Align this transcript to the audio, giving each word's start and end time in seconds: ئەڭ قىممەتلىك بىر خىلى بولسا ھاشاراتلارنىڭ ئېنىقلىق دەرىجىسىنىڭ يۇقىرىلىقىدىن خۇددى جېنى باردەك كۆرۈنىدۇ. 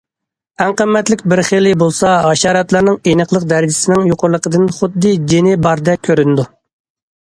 ئەڭ 0.63 0.71
قىممەتلىك 0.81 1.21
بىر 1.33 1.41
خىلى 1.49 1.73
بولسا 1.83 2.15
ھاشاراتلارنىڭ 2.29 2.99
ئېنىقلىق 3.13 3.47
دەرىجىسىنىڭ 3.55 4.11
يۇقىرىلىقىدىن 4.13 4.69
خۇددى 4.83 5.17
جېنى 5.31 5.57
باردەك 5.69 6.07
كۆرۈنىدۇ. 6.11 6.53